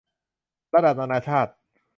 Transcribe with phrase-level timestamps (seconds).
[0.73, 1.51] ระดับนานาชาติ